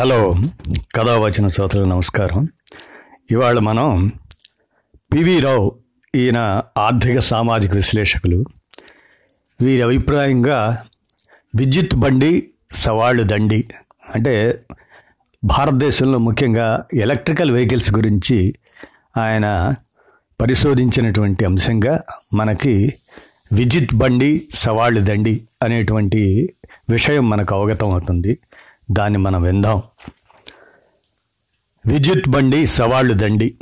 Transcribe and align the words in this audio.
Hello. 0.00 0.34
కథ 0.96 1.08
వచ్చిన 1.08 1.48
శ్రోతలకు 1.48 1.88
నమస్కారం. 1.88 2.48
ఇవాళ 3.30 3.58
మనం 3.58 4.12
పివి 4.94 5.40
రావు 5.40 5.78
ఈయన 6.14 6.62
ఆర్థిక 6.78 7.18
సామాజిక 7.18 7.72
విశ్లేషకులు. 7.72 8.44
వీరి 9.60 9.82
అభిప్రాయంగా 9.82 10.84
విద్యుత్ 11.56 11.94
బండి 11.94 12.50
సవాళ్ళు 12.72 13.22
దండి. 13.22 13.68
అంటే 14.14 14.64
భారతదేశంలో 15.44 16.18
ముఖ్యంగా 16.18 16.84
ఎలక్ట్రికల్ 16.94 17.50
వెహికల్స్ 17.50 17.94
గురించి 17.94 18.54
ఆయన 19.16 19.74
పరిశోధించినటువంటి 20.40 21.44
అంశంగా 21.44 22.00
మనకి 22.34 22.94
విద్యుత్ 23.52 23.94
బండి 23.94 24.48
సవాళ్ళు 24.54 25.00
దండి 25.00 25.48
అనేటువంటి 25.62 26.54
విషయం 26.90 27.30
మనకు 27.30 27.54
అవగతం 27.54 27.90
అవుతుంది 27.90 28.38
దాన్ని 28.90 29.18
మనం 29.18 29.42
విందాం. 29.42 29.82
విద్యుత్ 31.86 32.28
బండి 32.28 32.66
సవాళ్ళు 32.66 33.14
దండి. 33.14 33.54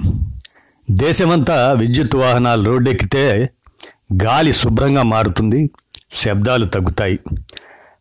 దేశమంతా 0.91 1.73
విద్యుత్ 1.73 2.17
వాహనాలు 2.17 2.63
రోడ్డెక్కితే 2.63 3.51
గాలి 4.23 4.53
శుభ్రంగా 4.53 5.03
మారుతుంది 5.03 5.71
శబ్దాలు 6.13 6.65
తగ్గుతాయి. 6.65 7.19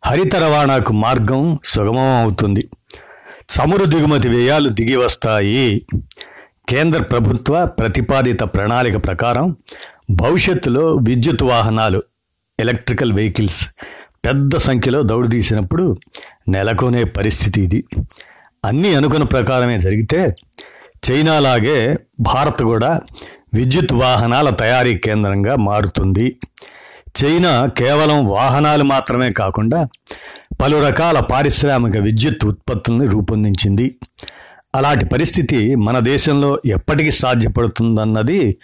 హరిత 0.06 0.36
రవాణాకు 0.36 0.94
మార్గం 0.94 1.60
సుగమం 1.64 2.22
అవుతుంది 2.22 2.70
చమురు 3.56 3.86
దిగుమతి 3.86 4.28
వ్యయాలు 4.28 4.70
దిగి 4.70 4.96
వస్తాయి. 4.96 5.86
కేంద్ర 6.70 7.02
ప్రభుత్వ 7.02 7.66
ప్రతిపాదిత 7.66 8.44
ప్రణాళిక 8.44 9.06
ప్రకారం 9.06 9.56
భవిష్యత్తులో 10.12 10.96
విద్యుత్ 10.96 11.44
వాహనాలు 11.44 12.04
ఎలక్ట్రికల్ 12.60 13.14
వెహికల్స్ 13.14 13.68
పెద్ద 14.28 14.58
సంఖ్యలో 14.58 15.02
దౌడు 15.02 15.28
తీసినప్పుడు 15.28 15.98
నెలకొనే 16.50 17.04
పరిస్థితి 17.04 17.62
ఇది. 17.62 17.84
అన్నీ 18.66 18.96
అనుకున్న 18.96 19.24
ప్రకారమే 19.24 19.80
జరిగితే 19.80 20.36
చైనాలాగే 21.12 21.98
భారత్ 22.20 22.64
కూడా 22.64 23.02
విద్యుత్ 23.54 23.94
వాహనాల 23.94 24.50
తయారీ 24.50 24.98
కేంద్రంగా 24.98 25.56
మారుతుంది. 25.56 26.36
చైనా 27.24 27.66
కేవలం 27.66 28.30
వాహనాలు 28.30 28.84
మాత్రమే 28.84 29.34
కాకుండా 29.34 29.88
పలు 30.62 30.78
రకాల 30.78 31.20
పారిశ్రామిక 31.20 31.98
విద్యుత్ 31.98 32.46
ఉత్పత్తులను 32.46 33.06
రూపొందించింది. 33.06 33.96
అలాంటి 34.76 35.06
పరిస్థితి 35.06 35.76
మన 35.76 36.00
దేశంలో 36.00 36.60
ఎప్పటికీ 36.66 37.12
సాధ్యపడుతుందన్నది 37.12 38.58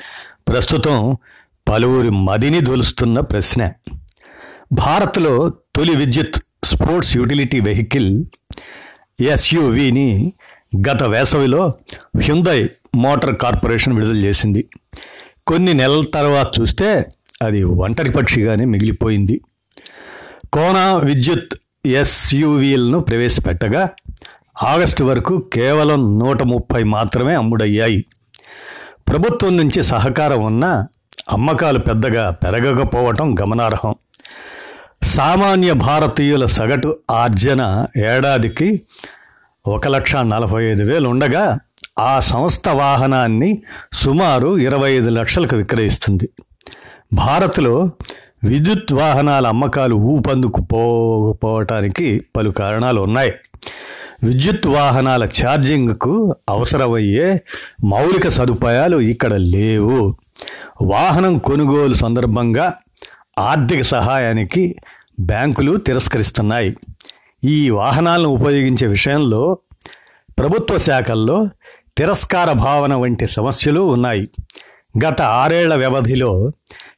ప్రస్తుతం 0.48 1.18
పలువురి 1.70 2.10
మదిని 2.10 2.60
దొలుస్తున్న 2.60 3.20
ప్రశ్న. 3.20 3.72
భారత్లో 4.74 5.50
తొలి 5.50 5.96
విద్యుత్ 5.96 6.42
స్పోర్ట్స్ 6.64 7.18
యూటిలిటీ 7.18 7.60
వెహికల్ 7.60 8.26
ఎస్యువీని 9.20 10.34
గత 10.90 11.04
వేసవిలో 11.04 11.74
హ్యుందై 12.22 12.70
మోటార్ 12.96 13.36
కార్పొరేషన్ 13.36 13.94
విడుదల 13.94 14.16
చేసింది. 14.16 14.70
కొన్ని 15.48 15.74
నెలల 15.74 16.04
తర్వాత 16.14 16.48
చూస్తే 16.60 17.06
అది 17.42 17.64
ఒంటరి 17.64 18.12
పక్షిగానే 18.12 18.66
మిగిలిపోయింది. 18.66 19.42
కోనా 20.54 20.98
విద్యుత్ 20.98 21.56
ఎస్యువీలను 21.86 23.00
ప్రవేశపెట్టగా 23.00 23.90
ఆగస్టు 24.64 25.04
వరకు 25.04 25.50
కేవలం 25.54 26.20
నూట 26.20 26.44
ముప్పై 26.44 26.84
మాత్రమే 26.84 27.36
అమ్ముడయ్యాయి. 27.36 28.06
ప్రభుత్వం 29.08 29.58
నుంచి 29.58 29.84
సహకారం 29.84 30.44
ఉన్న 30.44 30.86
అమ్మకాలు 31.32 31.80
పెద్దగా 31.80 32.32
పెరగకపోవటం 32.32 33.40
గమనార్హం. 33.42 33.96
సామాన్య 35.04 35.74
భారతీయుల 35.74 36.46
సగటు 36.46 36.96
ఆర్జన 37.12 37.88
ఏడాదికి 37.98 38.82
ఒక 39.68 39.88
లక్ష 39.88 40.16
నలభై 40.16 40.64
ఐదు 40.64 40.84
వేలు 40.84 41.10
ఉండగా 41.10 41.60
ఆ 42.00 42.20
సంస్థ 42.20 42.70
వాహనాన్ని 42.70 43.64
సుమారు 43.94 44.58
ఇరవై 44.58 44.92
ఐదు 44.92 45.10
లక్షలకు 45.10 45.56
విక్రయిస్తుంది. 45.56 46.30
భారత్లో 47.14 47.90
విద్యుత్ 48.44 48.94
వాహనాల 48.94 49.48
అమ్మకాలు 49.48 49.96
ఊపందుకుపోకపోవటానికి 49.96 52.26
పలు 52.36 52.50
కారణాలు 52.50 53.02
ఉన్నాయి. 53.02 53.32
విద్యుత్ 54.24 54.68
వాహనాల 54.68 55.24
ఛార్జింగ్కు 55.24 56.36
అవసరమయ్యే 56.50 57.42
మౌలిక 57.84 58.28
సదుపాయాలు 58.28 58.98
ఇక్కడ 58.98 59.34
లేవు. 59.34 60.16
వాహనం 60.82 61.38
కొనుగోలు 61.38 61.94
సందర్భంగా 61.94 62.74
ఆర్థిక 63.40 63.82
సహాయానికి 63.82 64.76
బ్యాంకులు 65.20 65.78
తిరస్కరిస్తున్నాయి. 65.78 66.78
ఈ 67.44 67.70
వాహనాలను 67.70 68.30
ఉపయోగించే 68.30 68.88
విషయంలో 68.88 69.58
ప్రభుత్వ 70.40 70.78
శాఖల్లో 70.78 71.50
తిరస్కార 71.98 72.52
భావన 72.52 72.94
వంటి 72.94 73.28
సమస్యలు 73.28 73.82
ఉన్నాయి. 73.82 74.30
గత 75.06 75.22
ఆరేళ్ళ 75.22 75.76
వ్యవధిలో 75.76 76.52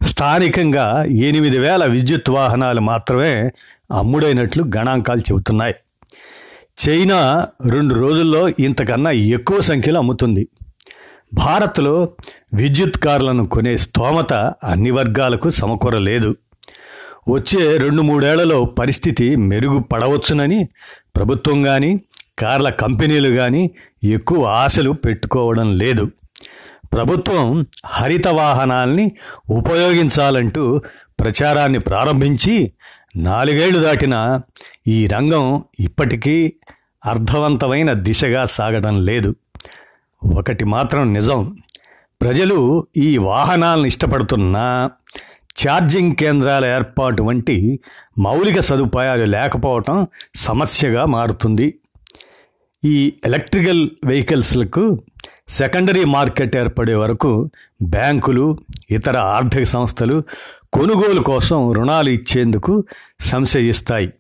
స్థానికంగా 0.04 1.04
ఎనిమిది 1.04 1.60
వేల 1.60 1.86
విద్యుత్ 1.86 2.30
వాహనాలు 2.30 2.82
మాత్రమే 2.82 3.52
అమ్ముడైనట్లు 3.92 4.66
గణాంకాలు 4.78 5.20
చెబుతున్నాయి. 5.20 5.76
చైనా 6.88 7.48
రెండు 7.72 7.94
రోజుల్లో 7.94 8.50
ఇంతకన్నా 8.50 9.12
ఎక్కువ 9.12 9.62
సంఖ్యలో 9.62 10.00
అమ్ముతుంది. 10.00 10.48
భారత్లో 11.34 12.10
విద్యుత్ 12.54 12.98
కార్లను 12.98 13.48
కొనే 13.48 13.78
స్తోమత 13.78 14.34
అన్ని 14.64 14.92
వర్గాలకు 14.92 15.50
సమకూరలేదు. 15.50 16.36
వచ్చే 17.30 17.78
రెండు 17.78 18.02
మూడేళ్ళలో 18.02 18.66
పరిస్థితి 18.66 19.36
మెరుగుపడవచ్చునని 19.36 20.68
ప్రభుత్వం 21.16 21.64
కానీ 21.64 22.02
కార్ల 22.40 22.70
కంపెనీలు 22.70 23.30
కానీ 23.30 23.72
ఎక్కువ 24.04 24.46
ఆశలు 24.46 24.92
పెట్టుకోవడం 24.92 25.78
లేదు. 25.78 26.12
ప్రభుత్వం 26.94 27.66
హరిత 27.86 28.28
వాహనాల్ని 28.28 29.12
ఉపయోగించాలంటూ 29.50 30.82
ప్రచారాన్ని 31.20 31.80
ప్రారంభించి 31.80 32.72
నాలుగేళ్ళు 33.16 33.80
దాటిన 33.80 34.42
ఈ 34.88 35.08
రంగం 35.08 35.64
ఇప్పటికీ 35.80 36.54
అర్థవంతమైన 37.06 37.94
దిశగా 37.94 38.46
సాగడం 38.46 39.06
లేదు. 39.06 39.36
ఒకటి 40.34 40.66
మాత్రం 40.66 41.14
నిజం. 41.14 41.58
ప్రజలు 42.22 42.88
ఈ 42.98 43.18
వాహనాలను 43.18 43.86
ఇష్టపడుతున్నా 43.86 44.92
ఛార్జింగ్ 45.64 46.16
కేంద్రాల 46.16 46.66
ఏర్పాటు 46.66 47.24
వంటి 47.24 47.80
మౌలిక 48.20 48.60
సదుపాయాలు 48.60 49.24
లేకపోవటం 49.24 50.08
సమస్యగా 50.36 51.06
మారుతుంది. 51.06 51.80
ఈ 52.86 53.14
ఎలక్ట్రికల్ 53.26 53.90
వెహికల్స్లకు 54.06 55.04
సెకండరీ 55.50 56.06
మార్కెట్ 56.06 56.58
ఏర్పడే 56.58 56.96
వరకు 56.96 57.50
బ్యాంకులు 57.84 58.58
ఇతర 58.92 59.18
ఆర్థిక 59.18 59.64
సంస్థలు 59.64 60.24
కొనుగోలు 60.74 61.22
కోసం 61.22 61.72
రుణాలు 61.72 62.10
ఇచ్చేందుకు 62.10 62.84
సంశయిస్తాయి. 63.20 64.14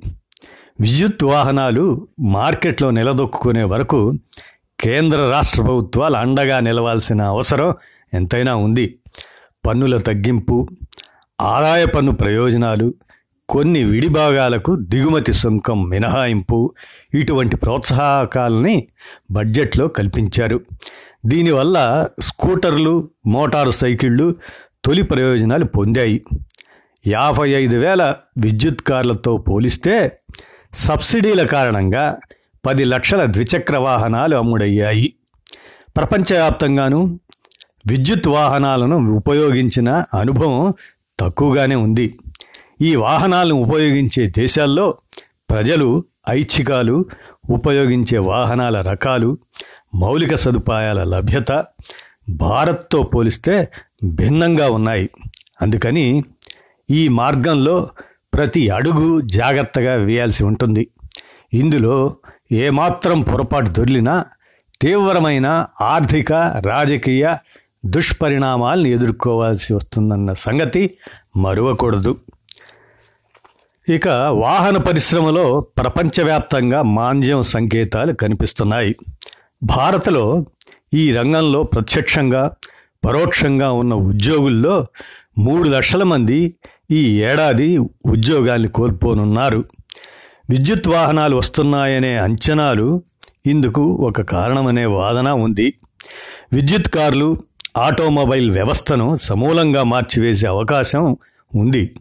విద్యుత్ 0.82 1.24
వాహనాలు 1.24 2.08
మార్కెట్లో 2.20 2.92
నిలదొక్కునే 2.92 3.64
వరకు 3.64 4.14
కేంద్ర 4.80 5.18
రాష్ట్ర 5.32 5.62
ప్రభుత్వాలు 5.62 6.16
అండగా 6.16 6.60
నిలవాల్సిన 6.60 7.22
అవసరం 7.22 7.74
ఎంతైనా 8.14 8.56
ఉంది. 8.56 9.00
పన్నుల 9.66 9.98
తగ్గింపు 9.98 10.68
ఆదాయ 11.42 11.86
పన్ను 11.86 12.12
ప్రయోజనాలు 12.12 12.94
కొన్ని 13.50 13.84
విడిభాగాలకు 13.84 14.76
దిగుమతి 14.76 15.34
సుంకం 15.34 15.90
మినహాయింపు 15.90 16.74
ఇటువంటి 17.14 17.56
ప్రోత్సాహకాలని 17.56 18.88
బడ్జెట్లో 19.32 19.88
కల్పించారు. 19.88 20.62
దీనివల్ల 21.26 22.08
స్కూటర్లు 22.20 23.10
మోటారు 23.28 23.72
సైకిళ్ళు 23.72 24.36
తొలి 24.86 25.02
ప్రయోజనాలు 25.02 25.66
పొందాయి. 25.66 26.26
యాభై 27.08 27.50
ఐదు 27.50 27.76
వేల 27.76 28.16
విద్యుత్ 28.38 28.82
కార్లతో 28.82 29.38
పోలిస్తే 29.38 30.18
సబ్సిడీల 30.74 31.46
కారణంగా 31.46 32.18
పది 32.66 32.84
లక్షల 32.84 33.26
ద్విచక్ర 33.26 33.78
వాహనాలు 33.78 34.36
అమ్ముడయ్యాయి. 34.36 35.14
ప్రపంచవ్యాప్తంగాను 35.98 37.20
విద్యుత్ 37.88 38.28
వాహనాలను 38.28 38.98
ఉపయోగించిన 38.98 39.90
అనుభవం 39.90 40.74
తక్కువగానే 41.20 41.76
ఉంది. 41.76 42.20
ఈ 42.82 42.96
వాహనాలను 42.96 43.56
ఉపయోగించే 43.56 44.34
దేశాల్లో 44.38 44.98
ప్రజలు 45.50 46.04
ఐచ్ఛికాలు 46.30 47.06
ఉపయోగించే 47.50 48.18
వాహనాల 48.18 48.82
రకాలు 48.82 49.38
మౌలిక 49.96 50.36
సదుపాయాల 50.36 51.04
లభ్యత 51.04 51.66
భారత్తో 52.30 53.04
పోలిస్తే 53.04 53.72
భిన్నంగా 54.04 54.70
ఉన్నాయి. 54.70 55.10
అందుకని 55.62 56.24
ఈ 56.92 57.08
మార్గంలో 57.08 57.90
ప్రతి 58.34 58.70
అడుగు 58.70 59.22
జాగ్రత్తగా 59.22 59.94
వేయాల్సి 59.94 60.44
ఉంటుంది. 60.44 60.88
ఇందులో 61.54 62.16
ఏమాత్రం 62.52 63.22
పొరపాటు 63.22 63.70
దొర్లినా 63.70 64.26
తీవ్రమైన 64.82 65.66
ఆర్థిక 65.82 66.34
రాజకీయ 66.66 67.36
దుష్పరిణామాలను 67.86 68.88
ఎదుర్కోవాల్సి 68.88 69.74
వస్తుందన్న 69.74 70.34
సంగతి 70.34 70.92
మరువకూడదు. 71.38 72.18
ఇక 73.90 74.08
వాహన 74.30 74.78
పరిశ్రమలో 74.78 75.60
ప్రపంచవ్యాప్తంగా 75.60 76.82
మాంద్యం 76.82 77.42
సంకేతాలు 77.42 78.14
కనిపిస్తున్నాయి. 78.14 78.96
భారత్లో 79.64 80.46
ఈ 80.94 81.12
రంగంలో 81.14 81.64
ప్రత్యక్షంగా 81.64 82.52
పరోక్షంగా 83.06 83.72
ఉన్న 83.72 83.94
ఉద్యోగుల్లో 83.94 84.86
మూడు 85.38 85.70
లక్షల 85.70 86.04
మంది 86.04 86.56
ఈ 86.92 87.22
ఏడాది 87.22 87.78
ఉద్యోగాన్ని 88.06 88.68
కోల్పోనున్నారు. 88.68 89.66
విద్యుత్ 90.50 90.88
వాహనాలు 90.88 91.36
వస్తున్నాయనే 91.36 92.18
అంచనాలు 92.18 93.04
ఇందుకు 93.46 93.82
ఒక 93.82 94.22
కారణమనే 94.22 94.86
వాదన 94.86 95.30
ఉంది. 95.30 95.74
విద్యుత్ 96.54 96.90
కార్లు 96.90 97.38
ఆటోమొబైల్ 97.78 98.52
వ్యవస్థను 98.52 99.16
సమూలంగా 99.16 99.84
మార్చివేసే 99.84 100.48
అవకాశం 100.48 101.18
ఉంది. 101.56 101.96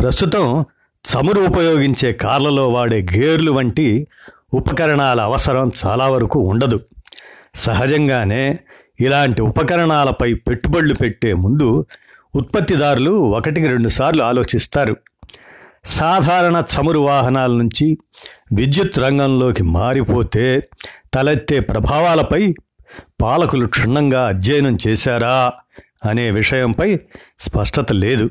ప్రస్తుతం 0.00 0.64
చమురు 1.04 1.40
ఉపయోగించే 1.40 2.12
కార్లలో 2.12 2.68
వాడే 2.68 3.06
గేర్లు 3.16 3.52
వంటి 3.52 4.06
ఉపకరణాల 4.54 5.20
అవసరం 5.20 5.70
చాలా 5.86 6.08
వరకు 6.08 6.40
ఉండదు. 6.40 6.80
సహజంగానే 7.54 8.58
ఇలాంటి 9.00 9.42
ఉపకరణాలపై 9.42 10.34
పెట్టుబడులు 10.34 10.94
పెట్టే 10.94 11.32
ముందు 11.32 11.86
ఉత్పత్తిదారులు 12.34 13.10
ఒకటికి 13.10 13.66
రెండు 13.66 13.88
సార్లు 13.88 14.22
ఆలోచిస్తారు. 14.22 14.96
సాధారణ 15.88 16.62
చమురు 16.74 16.98
వాహనాల 16.98 17.50
నుంచి 17.50 17.98
విద్యుత్ 18.52 18.98
రంగంలోకి 18.98 19.62
మారిపోతే 19.62 20.68
తలెత్తే 21.14 21.60
ప్రభావాలపై 21.60 22.54
పాలకులు 23.22 23.66
క్షుణ్ణంగా 23.66 24.26
అధ్యయనం 24.26 24.78
చేశారా 24.88 25.52
అనే 26.04 26.30
విషయంపై 26.30 26.98
స్పష్టత 27.38 27.92
లేదు. 27.92 28.30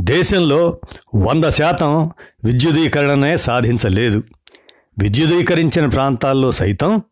దేశంలో 0.00 0.80
వంద 1.14 1.48
శాతం 1.48 2.10
విద్యుదీకరణనే 2.44 3.36
సాధించలేదు. 3.36 4.22
విద్యుదీకరించిన 4.98 5.86
ప్రాంతాల్లో 5.86 6.52
సైతం 6.52 7.02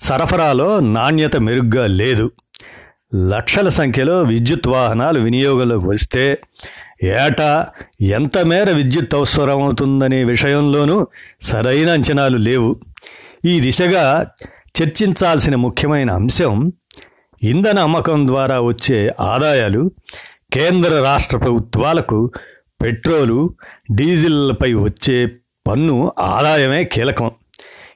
సరఫరాలో 0.00 0.80
నాణ్యత 0.80 1.36
మెరుగ్గా 1.36 1.86
లేదు. 1.86 2.30
లక్షల 3.28 3.68
సంఖ్యలో 3.68 4.22
విద్యుత్ 4.22 4.68
వాహనాలు 4.68 5.20
వినియోగంలోకి 5.20 5.86
వస్తే 5.86 6.38
ఏటా 7.02 7.66
ఎంత 8.02 8.38
మేర 8.38 8.70
విద్యుత్ 8.70 9.14
అవసరమవుతుందనే 9.14 10.24
విషయంలోనూ 10.24 11.06
సరైన 11.42 11.90
అంచనాలు 11.90 12.36
లేవు. 12.36 12.76
ఈ 13.44 13.60
దిశగా 13.60 14.26
చర్చించాల్సిన 14.82 15.54
ముఖ్యమైన 15.54 16.10
అంశం 16.10 16.72
ఇంధన 17.42 17.78
అమ్మకం 17.78 18.26
ద్వారా 18.26 18.60
వచ్చే 18.60 19.14
ఆదాయాలు 19.20 19.90
కేంద్ర 20.52 21.02
రాష్ట్ర 21.02 21.36
ప్రభుత్వాలకు 21.36 22.30
పెట్రోలు 22.82 23.54
డీజిల్పై 23.94 24.74
వచ్చే 24.74 25.26
పన్ను 25.66 26.12
ఆదాయమే 26.20 26.84
కీలకం. 26.84 27.30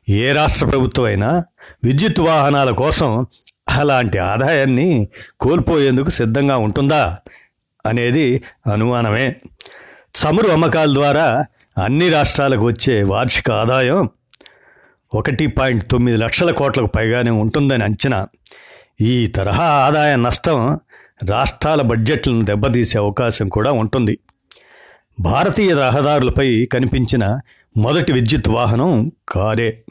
ఏ 0.09 0.33
రాష్ట్ర 0.33 0.67
ప్రభుత్వం 0.67 1.05
అయినా 1.05 1.45
విద్యుత్ 1.85 2.21
వాహనాల 2.21 2.71
కోసం 2.71 3.27
అలాంటి 3.69 4.19
ఆదాయాన్ని 4.19 5.09
కోల్పోయేందుకు 5.41 6.11
సిద్ధంగా 6.11 6.57
ఉంటుందా? 6.57 7.17
అనేది 7.87 8.43
అనుమానమే. 8.73 9.37
చమురు 9.95 10.49
అమ్మకాల 10.49 10.95
ద్వారా 10.95 11.45
అన్ని 11.85 12.11
రాష్ట్రాలకు 12.11 12.65
వచ్చే 12.65 13.03
వార్షిక 13.03 13.51
ఆదాయం 13.51 14.11
ఒకటి 15.15 15.47
పాయింట్ 15.47 15.91
తొమ్మిది 15.91 16.19
లక్షల 16.19 16.51
కోట్లకు 16.51 16.87
పైగానే 16.87 17.31
ఉంటుందని 17.31 17.85
అంచనా. 17.85 18.29
ఈ 19.01 19.27
తరహా 19.27 19.65
ఆదాయ 19.65 20.17
నష్టం 20.17 20.81
రాష్ట్రాల 21.29 21.83
బడ్జెట్లను 21.83 22.45
దెబ్బతీసే 22.45 22.99
అవకాశం 22.99 23.49
కూడా 23.49 23.73
ఉంటుంది. 23.73 24.19
భారతీయ 25.21 25.75
రహదారులపై 25.75 26.69
కనిపించిన 26.73 27.41
మొదటి 27.77 28.13
విద్యుత్ 28.13 28.49
వాహనం 28.49 29.11
కారే. 29.29 29.83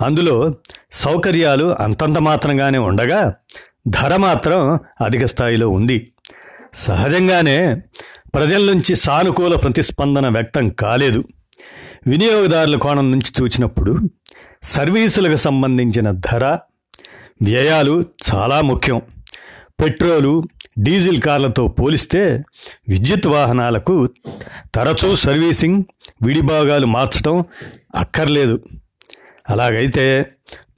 అందులో 0.00 0.54
సౌకర్యాలు 0.92 1.76
అంతంత 1.80 2.18
మాత్రంగానే 2.18 2.78
ఉండగా 2.78 3.34
ధర 3.88 4.16
మాత్రం 4.16 4.80
అధిక 5.04 5.24
స్థాయిలో 5.24 5.68
ఉంది. 5.68 6.12
సహజంగానే 6.74 7.74
ప్రజల 8.34 8.72
నుంచి 8.72 8.96
సానుకూల 8.96 9.54
ప్రతిస్పందన 9.54 10.28
వ్యక్తం 10.28 10.68
కాలేదు. 10.68 11.24
వినియోగదారుల 12.06 12.76
కోణం 12.76 13.10
నుంచి 13.10 13.42
చూచినప్పుడు 13.42 13.98
సర్వీసులకు 14.62 15.36
సంబంధించిన 15.36 16.10
ధర 16.10 16.58
వ్యయాలు 17.42 18.04
చాలా 18.34 18.60
ముఖ్యం. 18.60 19.02
పెట్రోలు 19.82 20.42
డీజిల్ 20.78 21.22
కార్లతో 21.22 21.68
పోలిస్తే 21.68 22.42
విద్యుత్ 22.88 23.26
వాహనాలకు 23.26 24.08
తరచూ 24.74 25.16
సర్వీసింగ్ 25.16 25.84
విడిభాగాలు 26.22 26.86
మార్చడం 26.86 27.44
అక్కర్లేదు. 27.94 28.60
అలాగైతే 29.50 30.26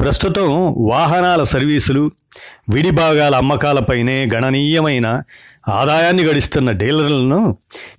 ప్రస్తుతం 0.01 0.75
వాహనాల 0.89 1.43
సర్వీసులు 1.43 2.11
విడిభాగాల 2.75 3.35
అమ్మకాలపైనే 3.35 4.29
గణనీయమైన 4.35 5.23
ఆదాయాన్ని 5.69 6.25
గడిస్తున్న 6.25 6.71
డీలర్లను 6.71 7.57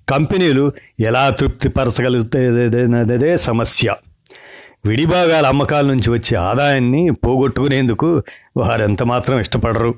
కంపెనీలు 0.08 0.72
ఎలా 1.00 1.30
తృప్తిపరచగలిగితేదే 1.30 3.36
సమస్య. 3.36 3.94
విడిభాగాల 4.86 5.46
అమ్మకాల 5.46 5.86
నుంచి 5.86 6.10
వచ్చే 6.10 6.36
ఆదాయాన్ని 6.36 7.10
పోగొట్టుకునేందుకు 7.10 8.22
వారెంత 8.56 9.02
మాత్రం 9.02 9.40
ఇష్టపడరు. 9.40 9.94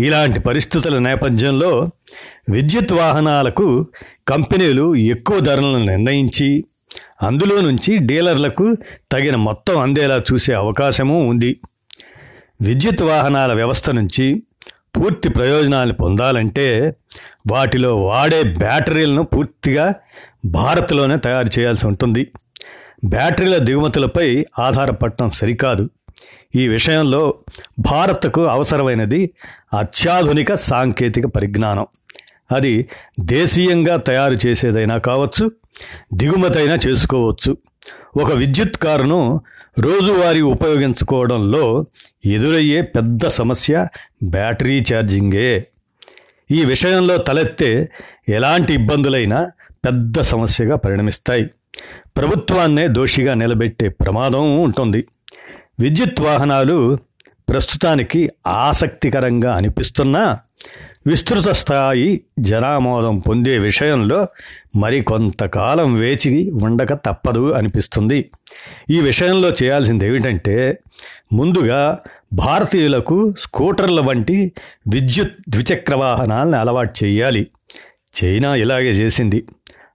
ఇలాంటి 0.00 0.40
పరిస్థితుల 0.40 0.98
నేపథ్యంలో 0.98 1.90
విద్యుత్ 2.48 2.92
వాహనాలకు 2.92 3.86
కంపెనీలు 4.28 4.96
ఎక్కువ 4.96 5.40
ధరలను 5.40 5.84
నిర్ణయించి 5.84 6.64
అందులో 7.22 7.60
నుంచి 7.60 7.98
డీలర్లకు 7.98 8.74
తగిన 9.12 9.36
మొత్తం 9.36 9.78
అందేలా 9.78 10.22
చూసే 10.32 10.52
అవకాశము 10.52 11.28
ఉంది. 11.28 11.56
విద్యుత్ 12.62 13.02
వాహనాల 13.02 13.52
వ్యవస్థ 13.52 13.90
నుంచి 13.90 14.42
పూర్తి 14.96 15.28
ప్రయోజనాలు 15.28 15.92
పొందాలంటే 15.92 16.96
వాటిలో 17.52 17.96
వాడే 17.96 18.42
బ్యాటరీలను 18.42 19.22
పూర్తిగా 19.22 19.94
భారత్లోనే 20.44 21.16
తయారు 21.16 21.60
చేయాల్సి 21.60 21.86
ఉంటుంది. 21.86 22.32
బ్యాటరీల 23.04 23.56
దిగుమతులపై 23.56 24.46
ఆధారపడటం 24.58 25.30
సరికాదు. 25.30 25.90
ఈ 26.54 26.68
విషయంలో 26.68 27.34
భారత్కు 27.78 28.44
అవసరమైనది 28.44 29.30
అత్యాధునిక 29.78 30.54
సాంకేతిక 30.54 31.26
పరిజ్ఞానం. 31.26 31.86
అది 32.52 32.88
దేశీయంగా 33.20 33.96
తయారు 33.96 34.46
చేసేదైనా 34.46 34.98
కావచ్చు 34.98 35.50
దిగుమతైనా 36.14 36.78
చేసుకోవచ్చు. 36.86 37.56
ఒక 38.22 38.32
విద్యుత్ 38.32 38.76
కారును 38.76 39.40
రోజువారీ 39.78 40.40
ఉపయోగించుకోవడంలో 40.40 41.86
ఎదురయ్యే 42.24 42.82
పెద్ద 42.82 43.26
సమస్య 43.26 43.86
బ్యాటరీ 44.24 44.84
ఛార్జింగే. 44.92 45.66
ఈ 46.50 46.64
విషయంలో 46.64 47.16
తలెత్తే 47.16 47.88
ఎలాంటి 48.28 48.74
ఇబ్బందులైనా 48.74 49.50
పెద్ద 49.70 50.20
సమస్యగా 50.20 50.76
పరిణమిస్తాయి. 50.76 51.50
ప్రభుత్వాన్నే 52.16 52.88
దోషిగా 52.88 53.34
నిలబెట్టే 53.34 53.88
ప్రమాదం 53.88 54.62
ఉంటుంది. 54.62 55.06
విద్యుత్ 55.80 56.20
వాహనాలు 56.20 56.98
ప్రస్తుతానికి 57.48 58.30
ఆసక్తికరంగా 58.46 59.56
అనిపిస్తున్నా 59.56 60.38
విస్తృత 61.06 61.48
స్థాయి 61.48 62.20
జనామోదం 62.38 63.18
పొందే 63.18 63.58
విషయంలో 63.58 64.26
మరి 64.76 65.00
కొంతకాలం 65.00 65.94
వేచి 65.94 66.50
ఉండక 66.50 66.92
తప్పదు 66.92 67.50
అనిపిస్తుంది. 67.50 68.30
ఈ 68.90 69.00
విషయంలో 69.00 69.50
చేయాల్సింది 69.50 70.06
ఏమిటంటే 70.06 70.78
ముందుగా 71.32 71.98
భారతీయులకు 72.32 73.34
స్కూటర్ల 73.40 74.00
వంటి 74.00 74.52
విద్యుత్ 74.88 75.32
ద్విచక్ర 75.48 75.94
వాహనాలను 75.94 76.58
అలవాటు 76.58 77.04
చేయాలి. 77.04 77.46
చైనా 78.24 78.54
ఇలాగే 78.54 78.90
చేసింది. 78.90 79.46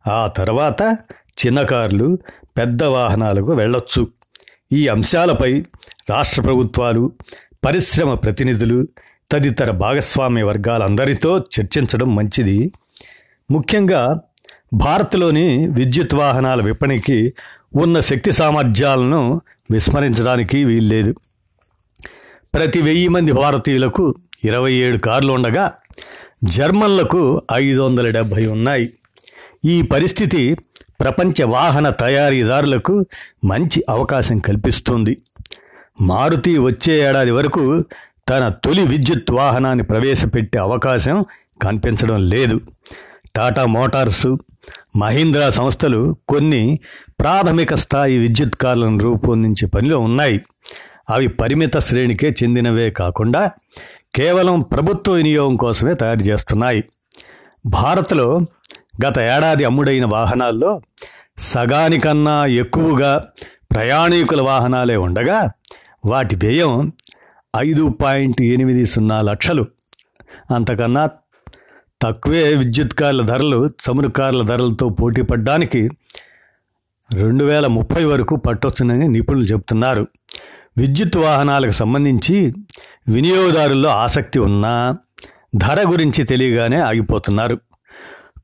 ఆ 0.08 0.28
తర్వాత 0.28 0.98
చిన్న 1.46 1.62
కార్లు 1.62 2.18
పెద్ద 2.58 2.84
వాహనాలకు 2.84 3.54
వెళ్ళొచ్చు. 3.54 4.08
ఈ 4.72 4.88
అంశాలపై 4.88 5.64
రాష్ట్ర 6.10 6.42
ప్రభుత్వాలు 6.42 7.12
పరిశ్రమ 7.66 8.14
ప్రతినిధులు 8.14 8.88
తదితర 9.32 9.72
భాగస్వామ్య 9.72 10.44
వర్గాలందరితో 10.44 11.38
చర్చించడం 11.38 12.16
మంచిది. 12.16 12.72
ముఖ్యంగా 13.52 14.20
భారత్లోని 14.74 15.68
విద్యుత్ 15.68 16.16
వాహనాల 16.16 16.62
విపణికి 16.62 17.34
ఉన్న 17.76 18.00
శక్తి 18.00 18.32
సామర్థ్యాలను 18.32 19.42
విస్మరించడానికి 19.72 20.64
వీల్లేదు. 20.64 21.16
ప్రతి 22.54 22.82
వెయ్యి 22.82 23.08
మంది 23.08 23.32
భారతీయులకు 23.32 24.16
ఇరవై 24.44 24.74
ఏడు 24.74 24.98
కార్లు 24.98 25.34
ఉండగా 25.34 25.74
జర్మన్లకు 26.44 27.42
ఐదు 27.54 27.80
వందల 27.80 28.10
డెబ్భై 28.10 28.46
ఉన్నాయి. 28.46 28.94
ఈ 29.66 29.82
పరిస్థితి 29.82 30.58
ప్రపంచ 31.00 31.44
వాహన 31.44 31.90
తయారీదారులకు 31.90 33.06
మంచి 33.46 33.84
అవకాశం 33.90 34.40
కల్పిస్తుంది. 34.40 35.22
మారుతి 36.02 36.58
వచ్చే 36.58 37.10
ఏడాది 37.10 37.32
వరకు 37.32 37.84
తన 38.30 38.48
తొలి 38.50 38.84
విద్యుత్ 38.84 39.32
వాహనాన్ని 39.32 39.84
ప్రవేశపెట్టే 39.84 40.60
అవకాశం 40.60 41.26
కనిపించడం 41.62 42.30
లేదు. 42.30 42.62
టాటా 43.36 43.66
మోటార్సు 43.66 44.40
మహీంద్రా 44.96 45.50
సంస్థలు 45.50 46.16
కొన్ని 46.30 46.80
ప్రాథమిక 47.20 47.76
స్థాయి 47.76 48.18
విద్యుత్ 48.18 48.56
కార్లను 48.56 49.00
రూపొందించే 49.00 49.68
పనిలో 49.68 50.00
ఉన్నాయి. 50.00 50.42
అవి 51.10 51.28
పరిమిత 51.28 51.78
శ్రేణికే 51.78 52.36
చెందినవే 52.44 52.90
కాకుండా 52.90 53.52
కేవలం 54.16 54.62
ప్రభుత్వ 54.62 55.14
వినియోగం 55.14 55.56
కోసమే 55.56 55.94
తయారు 55.94 56.20
చేస్తున్నాయి. 56.20 56.84
భారత్లో 57.66 58.40
గత 59.06 59.20
ఏడాది 59.20 59.64
అమ్ముడైన 59.64 60.06
వాహనాల్లో 60.06 60.82
సగానికన్నా 61.38 62.46
ఎక్కువగా 62.46 63.26
ప్రయాణికుల 63.72 64.42
వాహనాలే 64.42 64.96
ఉండగా 64.96 65.52
వాటి 66.06 66.36
వ్యయం 66.36 66.92
ఐదు 67.60 67.90
పాయింట్ 67.90 68.42
ఎనిమిది 68.42 68.86
సున్నా 68.86 69.22
లక్షలు. 69.22 69.66
అంతకన్నా 70.56 71.10
తక్కువే 72.02 72.54
విద్యుత్ 72.54 72.94
కార్ల 72.94 73.22
ధరలు 73.22 73.68
చమురు 73.68 74.08
కార్ల 74.08 74.42
ధరలతో 74.42 74.90
పోటీ 74.90 75.22
పడ్డానికి 75.22 75.90
రెండు 77.14 77.44
వేల 77.44 77.68
ముప్పై 77.68 78.04
వరకు 78.04 78.36
పట్టొచ్చునని 78.36 79.08
నిపుణులు 79.08 79.44
చెబుతున్నారు. 79.44 80.08
విద్యుత్ 80.78 81.18
వాహనాలకు 81.18 81.72
సంబంధించి 81.72 82.54
వినియోగదారుల్లో 83.08 83.90
ఆసక్తి 83.90 84.40
ఉన్నా 84.40 84.98
ధర 85.56 85.84
గురించి 85.88 86.24
తెలియగానే 86.24 86.80
ఆగిపోతున్నారు. 86.80 87.60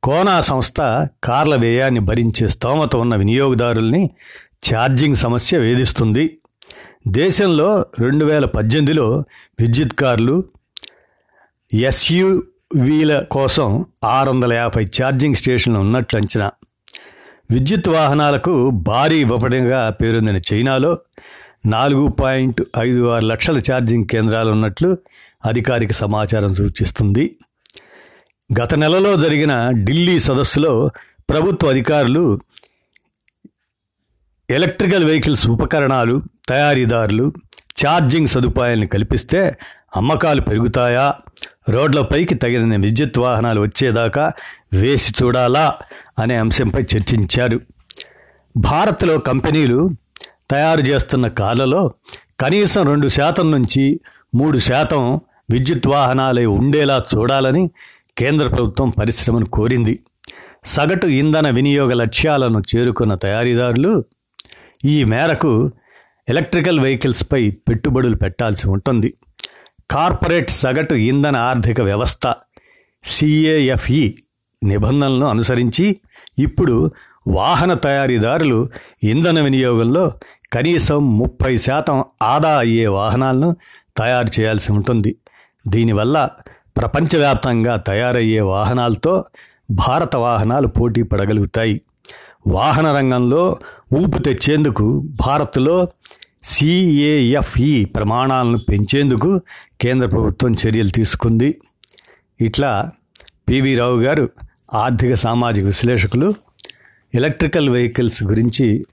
కోనా 0.03 0.41
సంస్థ 0.41 1.07
కార్ల 1.23 1.55
వ్యయాన్ని 1.55 1.99
భరించే 1.99 2.49
స్తోమత 2.49 2.95
ఉన్న 2.95 3.15
వినియోగదారుల్ని 3.15 4.09
ఛార్జింగ్ 4.73 5.15
సమస్య 5.15 5.57
వేధిస్తుంది. 5.57 6.36
దేశంలో 7.07 7.85
రెండు 7.99 8.25
వేల 8.25 8.45
పద్దెనిమిదిలో 8.45 9.23
విద్యుత్ 9.59 9.91
కార్లు 9.91 10.43
ఎస్యువీల 11.73 13.19
కోసం 13.19 13.85
ఆరు 14.03 14.29
వందల 14.29 14.53
యాభై 14.53 14.83
ఛార్జింగ్ 14.83 15.35
స్టేషన్లు 15.35 15.79
ఉన్నట్లు 15.79 16.19
అంచనా. 16.19 16.51
విద్యుత్ 17.51 17.89
వాహనాలకు 17.89 18.69
భారీ 18.69 19.23
విపణిగా 19.23 19.89
పేరొందిన 19.89 20.41
చైనాలో 20.53 20.97
నాలుగు 21.65 22.07
పాయింట్ 22.07 22.61
ఐదు 22.79 23.09
ఆరు 23.09 23.25
లక్షల 23.25 23.61
ఛార్జింగ్ 23.71 24.05
కేంద్రాలు 24.05 24.51
ఉన్నట్లు 24.51 24.97
అధికారిక 25.45 25.91
సమాచారం 25.91 26.55
సూచిస్తుంది. 26.55 27.35
గత 28.61 28.75
నెలలో 28.75 29.15
జరిగిన 29.15 29.69
ఢిల్లీ 29.71 30.19
సదస్సులో 30.19 30.89
ప్రభుత్వ 31.29 31.69
అధికారులు 31.69 32.39
ఎలక్ట్రికల్ 34.49 35.03
వెహికల్స్ 35.03 35.47
ఉపకరణాలు 35.47 36.21
తయారీదారులు 36.49 37.33
ఛార్జింగ్ 37.81 38.27
సదుపాయాలను 38.27 38.87
కల్పిస్తే 38.87 39.57
అమ్మకాలు 39.95 40.41
పెరుగుతాయా? 40.41 41.13
రోడ్లపైకి 41.69 42.35
తగిన 42.35 42.81
విద్యుత్ 42.81 43.19
వాహనాలు 43.19 43.61
వచ్చేదాకా 43.61 44.31
వేసి 44.73 45.13
చూడాలా 45.23 45.75
అనే 46.19 46.35
అంశంపై 46.35 46.81
చర్చించారు. 46.81 47.61
భారత్లో 48.57 49.17
కంపెనీలు 49.17 49.89
తయారు 50.51 50.81
చేస్తున్న 50.81 51.27
కార్లలో 51.27 51.93
కనీసం 52.39 52.87
రెండు 52.87 53.07
శాతం 53.07 53.51
నుంచి 53.51 53.99
మూడు 54.35 54.57
శాతం 54.57 55.19
విద్యుత్ 55.49 55.87
వాహనాలే 55.87 56.45
ఉండేలా 56.45 57.03
చూడాలని 57.15 57.71
కేంద్ర 58.17 58.47
ప్రభుత్వం 58.47 58.89
పరిశ్రమను 58.89 59.45
కోరింది. 59.45 59.99
సగటు 60.65 61.07
ఇంధన 61.07 61.49
వినియోగ 61.49 61.93
లక్ష్యాలను 61.93 62.63
చేరుకున్న 62.75 63.15
తయారీదారులు 63.15 64.03
ఈ 64.87 65.03
మేరకు 65.03 65.71
ఎలక్ట్రికల్ 66.29 66.79
వెహికల్స్పై 66.79 67.49
పెట్టుబడులు 67.49 68.15
పెట్టాల్సి 68.15 68.67
ఉంటుంది. 68.67 69.13
కార్పొరేట్ 69.91 70.49
సగటు 70.49 70.93
ఇంధన 70.93 71.35
ఆర్థిక 71.35 71.81
వ్యవస్థ 71.81 72.33
సిఏఎఫ్ఈ 73.05 74.13
నిబంధనలను 74.63 75.25
అనుసరించి 75.25 75.97
ఇప్పుడు 76.39 76.91
వాహన 77.27 77.73
తయారీదారులు 77.73 78.69
ఇంధన 79.03 79.41
వినియోగంలో 79.41 80.11
కనీసం 80.53 81.17
ముప్పై 81.17 81.57
శాతం 81.57 82.05
ఆదా 82.23 82.57
అయ్యే 82.57 82.87
వాహనాలను 82.87 83.55
తయారు 83.97 84.39
చేయాల్సి 84.39 84.71
ఉంటుంది. 84.71 85.15
దీనివల్ల 85.67 86.29
ప్రపంచవ్యాప్తంగా 86.77 87.75
తయారయ్యే 87.75 88.41
వాహనాలతో 88.41 89.25
భారత 89.71 90.15
వాహనాలు 90.15 90.67
పోటీ 90.67 91.03
పడగలుగుతాయి. 91.03 91.81
వాహన 92.47 92.97
రంగంలో 92.97 93.59
ఊపు 93.93 94.17
తెచ్చేందుకు 94.17 95.03
భారత్లో 95.27 95.87
సిఏఎఫ్ఈ 96.43 97.85
ప్రమాణాలను 97.85 98.57
పెంచేందుకు 98.57 99.41
కేంద్ర 99.81 100.07
ప్రభుత్వం 100.07 100.55
చర్యలు 100.67 100.89
తీసుకుంది. 100.89 101.61
ఇట్లా 102.41 102.91
పివి 103.49 103.75
రావు 103.75 103.99
గారు 104.01 104.29
ఆర్థిక 104.73 105.13
సామాజిక 105.13 105.65
విశ్లేషకులు 105.65 106.33
ఎలక్ట్రికల్ 107.15 107.69
వెహికల్స్ 107.69 108.23
గురించి 108.23 108.85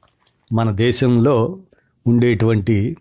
మన 0.52 0.70
దేశంలో 0.70 1.58
ఉండేటువంటి 2.06 2.96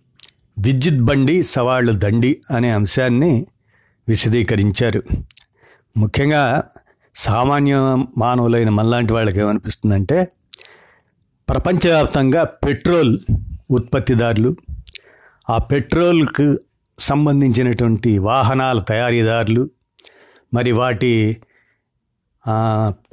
విద్యుత్ 0.60 1.02
బండి 1.02 1.44
సవాళ్ళు 1.44 1.92
దండి 1.94 2.42
అనే 2.52 2.72
అంశాన్ని 2.72 3.46
విశదీకరించారు. 4.10 5.04
ముఖ్యంగా 5.98 6.64
సామాన్య 7.16 7.76
మానవులైన 8.18 8.70
మనలాంటి 8.70 9.14
వాళ్ళకి 9.14 9.40
ఏమనిపిస్తుందంటే 9.40 10.28
ప్రపంచవ్యాప్తంగా 11.48 12.44
పెట్రోల్ 12.66 13.14
ఉత్పత్తిదారులు 13.72 14.52
ఆ 15.50 15.58
పెట్రోల్కు 15.72 16.46
సంబంధించినటువంటి 17.00 18.12
వాహనాల 18.18 18.80
తయారీదారులు 18.80 19.64
మరి 20.54 20.72
వాటి 20.72 21.12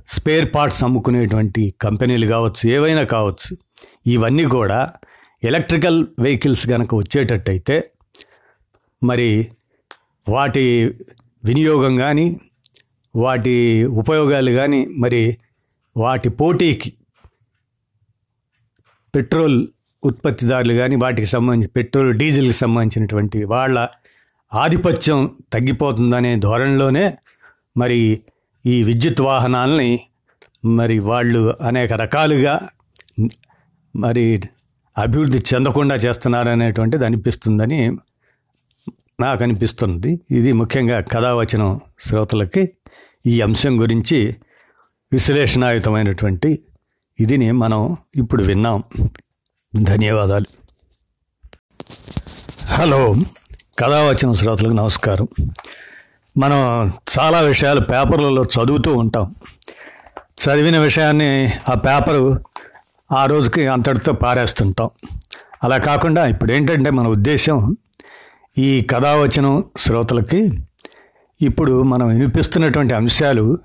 స్పేర్ 0.09 0.47
పార్ట్స్ 0.55 0.85
అమ్ముకునేటువంటి 0.85 1.63
కంపెనీలు 1.81 2.27
కావచ్చు 2.27 2.63
ఏవైనా 2.71 3.05
కావచ్చు 3.05 3.53
ఇవన్నీ 4.07 4.45
కూడా 4.45 4.81
ఎలక్ట్రికల్ 5.43 6.07
వెహికల్స్ 6.19 6.65
కనుక 6.67 6.95
వచ్చేటట్టయితే 6.95 7.77
మరి 9.03 9.29
వాటి 10.27 10.65
వినియోగం 11.45 11.97
కానీ 11.97 12.27
వాటి 13.15 13.55
ఉపయోగాలు 13.93 14.51
కానీ 14.51 14.81
మరి 14.99 15.23
వాటి 15.97 16.29
పోటీకి 16.29 16.91
పెట్రోల్ 19.15 19.59
ఉత్పత్తిదారులు 20.03 20.75
కానీ 20.75 20.97
వాటికి 20.97 21.27
సంబంధించి 21.27 21.69
పెట్రోల్ 21.69 22.11
డీజిల్కి 22.19 22.57
సంబంధించినటువంటి 22.59 23.39
వాళ్ళ 23.45 23.79
ఆధిపత్యం 24.53 25.19
తగ్గిపోతుందనే 25.53 26.37
ధోరణిలోనే 26.37 27.07
మరి 27.77 27.99
ఈ 28.65 28.77
విద్యుత్ 28.83 29.21
వాహనాలని 29.21 29.91
మరి 30.65 30.97
వాళ్ళు 31.01 31.43
అనేక 31.63 31.93
రకాలుగా 31.93 32.55
మరి 33.95 34.25
అభివృద్ధి 34.97 35.39
చెందకుండా 35.51 35.95
చేస్తున్నారనేటువంటిది 35.97 37.05
అనిపిస్తుందని 37.05 37.81
నాకు 39.21 39.43
అనిపిస్తుంది 39.43 40.11
ఇది 40.31 40.51
ముఖ్యంగా 40.53 40.99
కథావచనం 41.13 41.71
శ్రోతలకి 42.05 42.63
ఈ 43.27 43.35
అంశం 43.41 43.75
గురించి 43.81 44.19
విశ్లేషణాయుతమైనటువంటి 45.13 46.51
ఇదిని 47.21 47.53
మనం 47.53 47.97
ఇప్పుడు 48.17 48.45
విన్నాం. 48.45 48.83
ధన్యవాదాలు. 49.83 50.45
హలో 52.65 53.15
కథావచన 53.79 54.33
శ్రోతలకు 54.33 54.73
నమస్కారం. 54.73 55.29
మనం 56.39 56.89
చాలా 57.19 57.41
విషయాలు 57.41 57.81
పేపర్లలో 57.81 58.43
చదువుతూ 58.43 58.97
ఉంటాం. 58.97 59.35
చదివిన 60.19 60.79
విషయాన్ని 60.79 61.53
ఆ 61.69 61.75
పేపరు 61.75 62.41
ఆ 63.13 63.27
రోజుకి 63.27 63.67
అంతటితో 63.67 64.13
పారేస్తుంటాం. 64.13 64.91
అలా 65.65 65.79
కాకుండా 65.79 66.27
ఇప్పుడు 66.27 66.53
ఏంటంటే 66.53 66.91
మన 66.91 67.09
ఉద్దేశం 67.09 67.77
ఈ 68.59 68.83
కథావచనం 68.83 69.65
శ్రోతలకి 69.77 70.51
ఇప్పుడు 71.43 71.83
మనం 71.83 72.09
వినిపిస్తున్నటువంటి 72.09 72.95
అంశాలు 72.95 73.59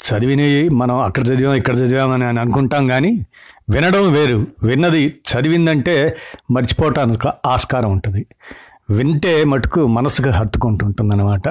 చదివినవి 0.00 0.68
మనం 0.68 0.96
అక్కడ 1.00 1.22
చదివాం 1.26 1.54
ఇక్కడ 1.54 1.76
చదివామని 1.76 2.24
అని 2.24 2.40
అనుకుంటాం 2.40 2.88
కానీ 2.88 3.26
వినడం 3.70 4.12
వేరు. 4.12 4.46
విన్నది 4.62 5.02
చదివిందంటే 5.30 6.16
మర్చిపోవటానికి 6.50 7.28
ఆస్కారం 7.46 7.90
ఉంటుంది. 7.92 8.26
వింటే 8.90 9.44
మటుకు 9.44 9.86
మనసుకు 9.86 10.28
హత్తుకుంటుంటుంది 10.28 11.12
అనమాట 11.14 11.42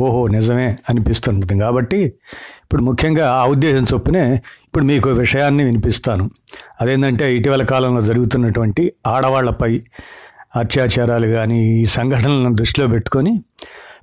ఓహో 0.00 0.26
నిజమే 0.26 0.76
అనిపిస్తుంటుంది. 0.88 1.58
కాబట్టి 1.58 2.00
ఇప్పుడు 2.62 2.82
ముఖ్యంగా 2.82 3.30
ఆ 3.30 3.46
ఉద్దేశం 3.46 3.84
చొప్పునే 3.94 4.24
ఇప్పుడు 4.66 4.84
మీకు 4.84 5.08
విషయాన్ని 5.08 5.64
వినిపిస్తాను. 5.64 6.30
అదేంటంటే 6.80 7.36
ఇటీవల 7.36 7.64
కాలంలో 7.64 8.02
జరుగుతున్నటువంటి 8.02 8.92
ఆడవాళ్ళపై 9.06 9.82
అత్యాచారాలు 10.56 11.26
కానీ 11.26 11.58
ఈ 11.82 11.86
సంఘటనలను 11.86 12.54
దృష్టిలో 12.54 12.86
పెట్టుకొని 12.88 13.32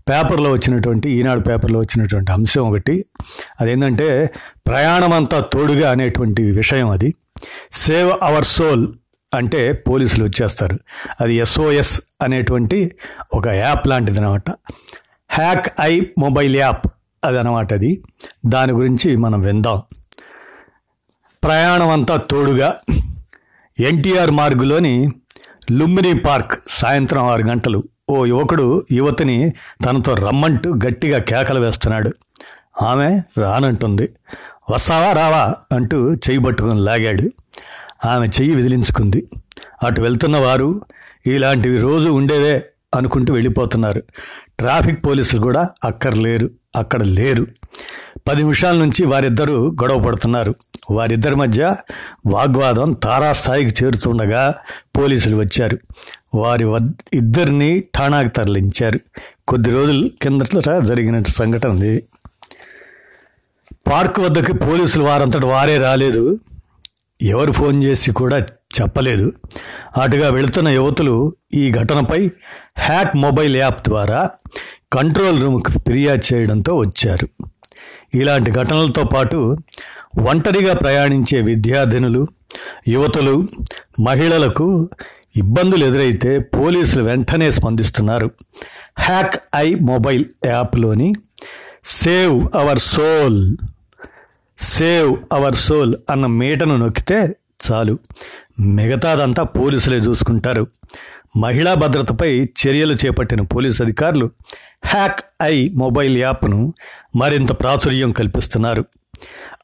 పేపర్లో 0.10 0.52
వచ్చినటువంటి 0.52 1.10
ఈనాడు 1.10 1.40
పేపర్లో 1.40 1.80
వచ్చినటువంటి 1.80 2.32
అంశం 2.32 2.70
ఒకటి. 2.70 3.06
అదేంటంటే 3.62 4.30
ప్రయాణం 4.68 5.14
అంతా 5.14 5.40
తోడుగా 5.40 5.92
అనేటువంటి 5.92 6.52
విషయం 6.52 6.90
అది. 6.90 7.16
సేవ్ 7.72 8.14
అవర్ 8.24 8.46
సోల్ 8.46 8.88
అంటే 9.34 9.72
పోలీసులు 9.72 10.24
వచ్చేస్తారు. 10.26 10.80
అది 11.22 11.36
ఎస్ఓఎస్ 11.36 12.02
అనేటువంటి 12.22 12.92
ఒక 13.34 13.48
యాప్ 13.48 13.88
లాంటిది 13.88 14.20
అనమాట 14.20 14.50
హ్యాక్ 15.30 15.74
ఐ 15.82 16.02
మొబైల్ 16.18 16.56
యాప్ 16.56 16.86
అది 17.24 17.40
అనమాట 17.40 17.74
అది. 17.74 18.04
దాని 18.46 18.72
గురించి 18.72 19.16
మనం 19.16 19.42
విందాం. 19.42 19.82
ప్రయాణం 21.44 21.90
అంతా 21.90 22.18
తోడుగా 22.18 22.78
ఎన్టీఆర్ 23.80 24.32
మార్గులోని 24.32 25.12
లుంబిని 25.72 26.20
పార్క్ 26.20 26.54
సాయంత్రం 26.70 27.26
ఆరు 27.26 27.42
గంటలు 27.42 27.84
ఓ 28.10 28.26
యువకుడు 28.26 28.86
యువతిని 28.92 29.54
తనతో 29.86 30.14
రమ్మంటూ 30.14 30.76
గట్టిగా 30.76 31.20
కేకలు 31.20 31.60
వేస్తున్నాడు. 31.60 32.12
ఆమె 32.82 33.22
రానంటుంది. 33.38 34.10
వస్తావా 34.72 35.14
రావా 35.14 35.56
అంటూ 35.72 36.14
చెయ్యి 36.14 36.40
పట్టుకుని 36.40 36.80
లాగాడు. 36.80 37.30
ఆమె 38.08 38.28
చెయ్యి 38.28 38.56
విదిలించుకుంది. 38.56 39.28
అటు 39.84 40.02
వెళ్తున్న 40.02 40.38
వారు 40.38 40.82
ఇలాంటివి 41.26 41.78
రోజు 41.78 42.10
ఉండేవే 42.10 42.66
అనుకుంటూ 42.96 43.34
వెళ్ళిపోతున్నారు. 43.34 44.04
ట్రాఫిక్ 44.60 45.06
పోలీసులు 45.06 45.42
కూడా 45.42 45.70
అక్కర్లేరు 45.84 46.50
అక్కడ 46.76 47.04
లేరు. 47.04 47.48
పది 48.30 48.38
నిమిషాల 48.38 48.76
నుంచి 48.76 49.06
వారిద్దరూ 49.06 49.72
గొడవ 49.72 50.00
పడుతున్నారు. 50.00 50.54
వారిద్దరి 50.90 51.36
మధ్య 51.36 51.76
వాగ్వాదం 52.28 52.94
తారాస్థాయికి 52.94 53.86
చేరుతుండగా 53.86 54.56
పోలీసులు 54.98 55.38
వచ్చారు. 55.38 55.80
వారి 56.36 56.64
వద్ 56.64 56.94
ఇద్దరిని 57.14 57.84
ఠాణాకి 57.98 58.30
తరలించారు. 58.30 59.00
కొద్ది 59.48 59.72
రోజుల 59.72 60.10
కిందట 60.22 60.70
జరిగిన 60.82 61.24
సంఘటన 61.24 61.72
ఇది 61.72 62.04
పార్క్ 63.88 64.20
వద్దకు 64.20 64.54
పోలీసులు 64.54 65.04
వారంతటి 65.04 65.46
వారే 65.46 65.78
రాలేదు. 65.78 66.40
ఎవరు 67.22 67.52
ఫోన్ 67.52 67.84
చేసి 67.84 68.12
కూడా 68.12 68.38
చెప్పలేదు. 68.82 69.34
అటుగా 70.02 70.30
వెళుతున్న 70.30 70.70
యువతులు 70.70 71.34
ఈ 71.54 71.72
ఘటనపై 71.72 72.32
హ్యాక్ 72.78 73.18
మొబైల్ 73.18 73.56
యాప్ 73.56 73.88
ద్వారా 73.88 74.30
కంట్రోల్ 74.94 75.42
రూమ్కి 75.42 75.72
ఫిర్యాదు 75.72 76.34
చేయడంతో 76.34 76.78
వచ్చారు. 76.78 77.28
ఇలాంటి 78.14 78.52
ఘటనలతో 78.52 79.04
పాటు 79.04 79.58
ఒంటరిగా 80.18 80.74
ప్రయాణించే 80.74 81.42
విద్యార్థినులు 81.42 82.28
యువతులు 82.88 83.48
మహిళలకు 84.02 84.90
ఇబ్బందులు 85.36 85.86
ఎదురైతే 85.86 86.40
పోలీసులు 86.40 87.04
వెంటనే 87.04 87.52
స్పందిస్తున్నారు. 87.52 88.32
Hack 89.00 89.44
eye 89.56 89.76
mobile 89.76 90.26
యాప్లోని 90.46 91.14
save 91.84 92.48
our 92.56 92.80
soul 92.80 93.58
save 94.58 95.18
our 95.34 95.56
soul 95.56 95.96
అన్న 96.10 96.26
మీటను 96.26 96.78
నొక్కితే 96.78 97.36
చాలు. 97.72 98.00
మిగతాదంతా 98.60 99.44
పోలీసులే 99.44 99.98
చూసుకుంటారు. 99.98 100.68
మహిళా 101.38 101.74
భద్రతపై 101.74 102.44
చర్యలు 102.44 102.94
చేపట్టిన 102.94 103.42
పోలీసు 103.42 103.84
అధికారులు 103.84 104.32
హ్యాక్ 104.86 105.20
ఐ 105.44 105.70
మొబైల్ 105.70 106.18
యాప్ను 106.18 106.74
మరింత 107.16 107.52
ప్రాచుర్యం 107.52 108.12
కల్పిస్తున్నారు. 108.12 108.86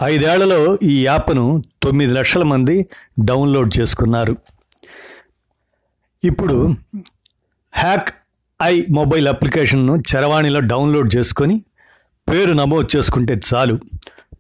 ఐదేళ్ళలో 0.03 0.77
ఈ 0.83 1.05
యాప్ను 1.05 1.61
తొమ్మిది 1.83 2.13
లక్షల 2.13 2.43
మంది 2.43 2.89
డౌన్లోడ్ 3.23 3.79
చేసుకున్నారు. 3.79 4.35
ఇప్పుడు 6.23 6.75
హ్యాక్ 7.73 8.09
ఐ 8.63 8.83
మొబైల్ 8.91 9.27
అప్లికేషన్ను 9.27 10.03
చరవాణిలో 10.11 10.59
డౌన్లోడ్ 10.59 11.15
చేసుకొని 11.15 11.63
పేరు 12.29 12.53
నమోదు 12.53 12.97
చేసుకుంటే 12.97 13.41
చాలు. 13.53 13.79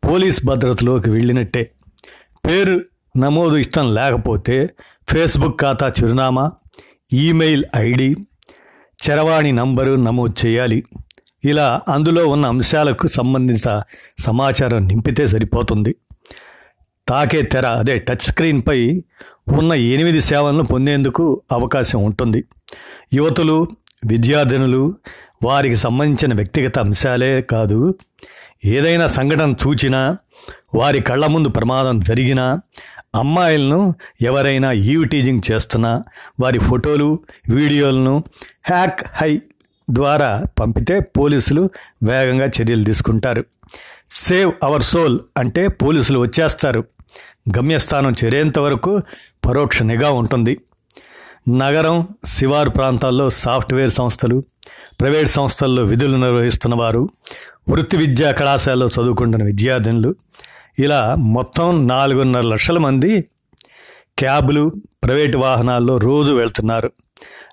పోలీస్ 0.05 0.45
భద్రతలోకి 0.45 1.09
వెళ్ళినట్టే. 1.09 1.71
పేరు 2.45 2.81
నమోదు 3.17 3.55
ఇష్టం 3.55 3.93
లేకపోతే 3.95 4.69
ఫేస్బుక్ 5.09 5.59
ఖాతా 5.61 5.87
చిరునామా 5.87 6.51
ఈమెయిల్ 7.13 7.63
ఐడి 7.75 8.15
చరవాణి 9.07 9.51
నంబరు 9.51 9.95
నమోదు 9.95 10.45
చేయాలి. 10.45 10.83
ఇలా 11.49 11.81
అందులో 11.89 12.27
ఉన్న 12.27 12.45
అంశాలకు 12.45 13.07
సంబంధించిన 13.07 13.71
సమాచారం 14.19 14.87
నింపితే 14.87 15.27
సరిపోతుంది. 15.27 15.95
తాకే 17.07 17.41
తెర 17.41 17.65
అదే 17.65 17.95
టచ్ 17.99 18.25
స్క్రీన్పై 18.25 18.79
ఉన్న 19.59 19.73
ఎనిమిది 19.73 20.21
సేవలను 20.21 20.63
పొందేందుకు 20.63 21.41
అవకాశం 21.51 22.03
ఉంటుంది. 22.03 22.41
యువతులు 23.13 23.67
విద్యార్థినులు 24.05 24.83
వారికి 25.43 25.75
సంబంధించిన 25.75 26.33
వ్యక్తిగత 26.33 26.79
అంశాలే 26.79 27.41
కాదు. 27.41 27.79
ఏదైనా 28.65 29.07
సంఘటన 29.07 29.51
చూచినా 29.63 30.17
వారి 30.75 30.99
కళ్ళ 30.99 31.25
ముందు 31.25 31.49
ప్రమాదం 31.49 31.99
జరిగినా 31.99 32.45
అమ్మాయిలను 33.15 33.95
ఎవరైనా 34.21 34.71
ఈవ్ 34.71 35.09
టీజింగ్ 35.09 35.41
చేస్తున్నా 35.51 35.91
వారి 36.39 36.59
ఫోటోలు 36.59 37.19
వీడియోలను 37.49 38.23
హ్యాక్ 38.65 39.03
హై 39.13 39.41
ద్వారా 39.89 40.43
పంపితే 40.59 40.99
పోలీసులు 40.99 41.69
వేగంగా 42.03 42.45
చర్యలు 42.45 42.83
తీసుకుంటారు. 42.83 43.45
సేవ్ 44.09 44.51
అవర్ 44.63 44.83
సోల్ 44.83 45.19
అంటే 45.37 45.67
పోలీసులు 45.67 46.19
వచ్చేస్తారు. 46.19 46.83
గమ్యస్థానం 47.57 48.15
చేరేంత 48.23 48.59
వరకు 48.59 49.01
పరోక్ష 49.45 49.81
నిఘా 49.81 50.11
ఉంటుంది. 50.11 50.57
నగరం 51.49 52.07
శివారు 52.25 52.69
ప్రాంతాల్లో 52.69 53.29
సాఫ్ట్వేర్ 53.29 53.89
సంస్థలు 53.89 54.43
ప్రైవేట్ 55.01 55.29
సంస్థల్లో 55.29 55.83
విధులు 55.83 56.17
నిర్వహిస్తున్న 56.17 56.75
వారు 56.75 57.09
వృత్తి 57.69 57.97
విద్యా 57.97 58.31
కళాశాలలో 58.31 58.87
చదువుకుంటున్న 58.87 59.43
విద్యార్థినులు 59.43 60.15
ఇలా 60.79 61.15
మొత్తం 61.15 61.87
నాలుగున్నర 61.87 62.41
లక్షల 62.41 62.77
మంది 62.77 63.21
క్యాబులు 64.19 64.71
ప్రైవేటు 65.03 65.37
వాహనాల్లో 65.37 65.97
రోజు 65.97 66.31
వెళ్తున్నారు. 66.31 66.91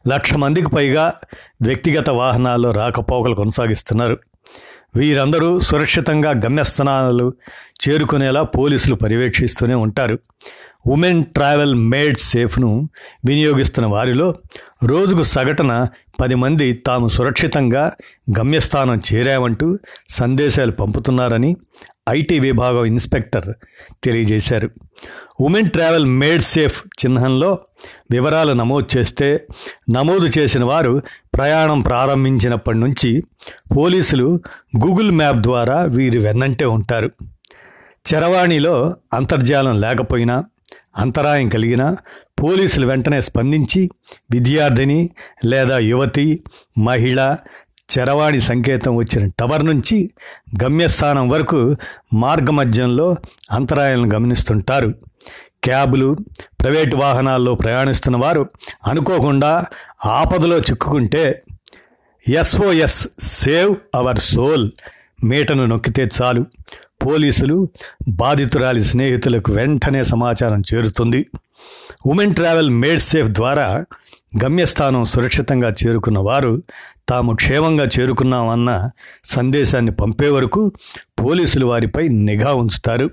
లక్ష 0.08 0.34
మందికి 0.34 0.66
పైగా 0.66 1.12
వ్యక్తిగత 1.62 2.10
వాహనాల్లో 2.10 2.70
రాకపోకలు 2.70 3.34
కొనసాగిస్తున్నారు. 3.34 4.18
వీరందరూ 4.96 5.60
సురక్షితంగా 5.60 6.30
గమ్యస్థానాలు 6.30 7.32
చేరుకునేలా 7.88 8.42
పోలీసులు 8.42 8.94
పర్యవేక్షిస్తూనే 8.94 9.74
ఉంటారు. 9.74 10.18
ఉమెన్ 10.86 11.24
ట్రావెల్ 11.24 11.74
మేడ్ 11.74 12.18
సేఫ్ను 12.18 12.88
వినియోగిస్తున్న 13.24 13.88
వారిలో 13.88 14.34
రోజుకు 14.84 15.22
సగటున 15.22 15.88
పది 16.20 16.34
మంది 16.34 16.72
తాము 16.72 17.08
సురక్షితంగా 17.08 17.92
గమ్యస్థానం 18.38 19.02
చేరామంటూ 19.12 19.78
సందేశాలు 20.10 20.72
పంపుతున్నారని 20.72 21.56
ఐటీ 22.08 22.40
విభాగం 22.40 22.84
ఇన్స్పెక్టర్ 22.84 23.54
తెలియజేశారు. 24.04 24.70
ఉమెన్ 25.40 25.70
ట్రావెల్ 25.70 26.06
మేడ్ 26.06 26.42
సేఫ్ 26.42 26.82
చిహ్నంలో 26.86 27.58
వివరాలు 28.10 28.52
నమోదు 28.52 28.96
చేస్తే 28.96 29.46
నమోదు 29.90 30.38
చేసిన 30.38 30.64
వారు 30.64 31.02
ప్రయాణం 31.34 31.80
ప్రారంభించినప్పటి 31.80 32.78
నుంచి 32.78 33.22
పోలీసులు 33.76 34.40
గూగుల్ 34.84 35.10
మ్యాప్ 35.10 35.36
ద్వారా 35.36 35.82
వీరి 35.82 36.18
వెన్నంటే 36.18 36.64
ఉంటారు. 36.64 37.10
చరవాణిలో 38.14 38.96
అంతర్జాలం 39.12 39.80
లేకపోయినా 39.80 40.44
అంతరాయం 40.96 41.48
కలిగిన 41.48 41.96
పోలీసులు 42.42 42.86
వెంటనే 42.86 43.20
స్పందించి 43.20 43.90
విద్యార్థిని 44.30 45.10
లేదా 45.44 45.78
యువతి 45.78 46.44
మహిళ 46.78 47.36
చరవాణి 47.98 48.40
సంకేతం 48.40 48.96
వచ్చిన 48.96 49.30
టవర్ 49.38 49.66
నుంచి 49.66 50.10
గమ్యస్థానం 50.62 51.28
వరకు 51.28 51.76
మార్గమధ్యంలో 52.14 53.16
అంతరాయాలను 53.50 54.14
గమనిస్తుంటారు. 54.14 54.94
క్యాబులు 55.64 56.16
ప్రైవేటు 56.60 56.96
వాహనాల్లో 56.96 57.54
ప్రయాణిస్తున్న 57.54 58.16
వారు 58.16 58.48
అనుకోకుండా 58.86 59.64
ఆపదలో 60.06 60.58
చిక్కుకుంటే 60.58 61.42
ఎస్ఓఎస్ 62.28 63.08
సేవ్ 63.22 63.76
అవర్ 63.94 64.18
సోల్ 64.18 64.70
మీటను 65.24 65.66
నొక్కితే 65.66 66.08
చాలు. 66.22 66.46
పోలీసులు 67.06 67.68
బాధితురాలి 68.08 68.84
స్నేహితులకు 68.84 69.52
వెంటనే 69.52 70.04
సమాచారం 70.04 70.62
చేరుతుంది. 70.74 71.26
ఉమెన్ 72.06 72.34
ట్రావెల్ 72.34 72.70
మేడ్ 72.70 73.00
సేఫ్ 73.00 73.28
ద్వారా 73.28 73.84
గమ్యస్థానం 74.44 75.04
సురక్షితంగా 75.04 75.74
చేరుకున్న 75.86 76.18
వారు 76.18 76.62
తాము 77.08 77.32
క్షేమంగా 77.32 77.88
చేరుకున్నామన్న 78.00 78.90
సందేశాన్ని 79.24 79.90
పంపే 79.90 80.28
వరకు 80.28 80.72
పోలీసులు 81.20 81.66
వారిపై 81.66 82.08
నిఘా 82.08 82.52
ఉంచుతారు. 82.52 83.10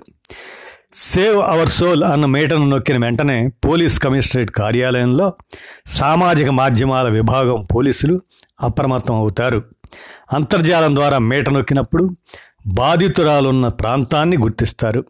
సేవ్ 0.94 1.42
అవర్ 1.42 1.68
సోల్ 1.68 2.04
అన్న 2.04 2.26
మేటను 2.26 2.68
నొక్కిన 2.68 3.04
వెంటనే 3.04 3.48
పోలీస్ 3.48 3.98
కమిషనరేట్ 3.98 4.50
కార్యాలయంలో 4.50 5.32
సామాజిక 5.86 6.48
మాధ్యమాల 6.48 7.08
విభాగం 7.08 7.66
పోలీసులు 7.74 8.20
అప్రమత్తం 8.60 9.14
అవుతారు. 9.14 9.62
అంతర్జాలం 10.32 10.94
ద్వారా 10.94 11.18
మేట 11.18 11.50
నొక్కినప్పుడు 11.50 12.10
బాధితురాలున్న 12.66 13.68
ప్రాంతాన్ని 13.68 14.36
గుర్తిస్తారు. 14.36 15.04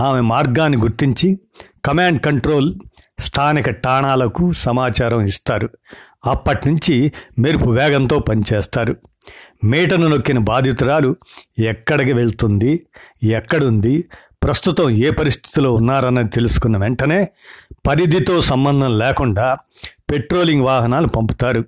ఆమె 0.00 0.20
మార్గాన్ని 0.20 0.78
గుర్తించి 0.78 1.38
కమాండ్ 1.84 2.22
కంట్రోల్ 2.22 2.74
స్థానిక 3.18 3.70
ఠాణాలకు 3.70 4.52
సమాచారం 4.52 5.20
ఇస్తారు. 5.20 5.70
అప్పటి 6.26 6.68
నుంచి 6.68 7.12
మెరుపు 7.38 7.70
వేగంతో 7.70 8.18
పనిచేస్తారు. 8.18 8.96
మేటను 9.64 10.08
నొక్కిన 10.08 10.38
బాధితురాలు 10.38 11.16
ఎక్కడికి 11.58 12.12
వెళ్తుంది 12.12 12.86
ఎక్కడుంది 13.22 14.04
ప్రస్తుతం 14.42 14.90
ఏ 14.90 15.10
పరిస్థితిలో 15.10 15.74
ఉన్నారన్నది 15.74 16.28
తెలుసుకున్న 16.28 16.76
వెంటనే 16.76 17.28
పరిధితో 17.88 18.40
సంబంధం 18.42 18.98
లేకుండా 18.98 19.56
పెట్రోలింగ్ 20.10 20.62
వాహనాలు 20.62 21.06
పంపుతారు. 21.06 21.64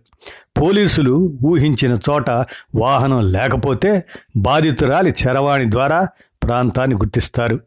పోలీసులు 0.60 1.38
ఊహించిన 1.44 1.98
చోట 2.10 2.30
వాహనం 2.74 3.32
లేకపోతే 3.32 4.04
బాధితురాలి 4.36 5.14
చరవాణి 5.22 5.70
ద్వారా 5.70 6.06
ప్రాంతాన్ని 6.42 6.96
గుర్తిస్తారు. 6.96 7.60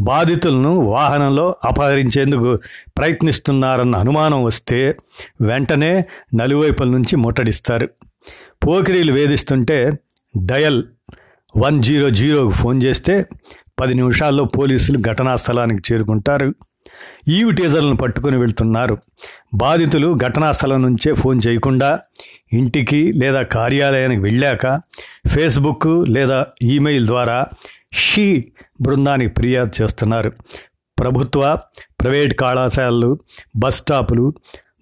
బాధితులను 0.00 0.76
వాహనంలో 0.76 1.56
అపహరించేందుకు 1.64 2.58
ప్రయత్నిస్తున్నారన్న 2.98 3.96
అనుమానం 3.96 4.44
వస్తే 4.44 4.96
వెంటనే 5.40 6.04
నలువైపుల 6.34 6.88
నుంచి 6.88 7.16
ముట్టడిస్తారు. 7.16 7.88
పోకిరీలు 8.66 9.12
వేధిస్తుంటే 9.12 9.92
డయల్ 10.44 10.84
వన్ 11.56 11.82
జీరో 11.82 12.10
జీరోకు 12.10 12.50
ఫోన్ 12.50 12.82
చేస్తే 12.82 13.26
పది 13.80 13.94
నిమిషాల్లో 13.94 14.44
పోలీసులు 14.44 14.98
ఘటనా 14.98 15.36
స్థలానికి 15.36 15.92
చేరుకుంటారు. 15.92 16.54
ఈవిటేజర్లను 17.28 17.96
పట్టుకుని 17.96 18.36
వెళ్తున్నారు. 18.36 18.98
బాధితులు 19.54 20.18
ఘటనా 20.26 20.52
స్థలం 20.52 20.82
నుంచే 20.82 21.12
ఫోన్ 21.12 21.40
చేయకుండా 21.46 22.00
ఇంటికి 22.52 23.12
లేదా 23.12 23.42
కార్యాలయానికి 23.42 24.20
వెళ్ళాక 24.22 24.80
ఫేస్బుక్ 25.26 26.08
లేదా 26.08 26.46
ఈమెయిల్ 26.62 27.06
ద్వారా 27.06 27.46
షీ 27.92 28.52
బృందానికి 28.80 29.34
ఫిర్యాదు 29.34 29.82
చేస్తున్నారు. 29.82 30.32
ప్రభుత్వ 31.00 31.58
ప్రైవేట్ 32.00 32.34
కళాశాలలు 32.34 33.18
బస్ 33.56 33.76
స్టాపులు 33.76 34.34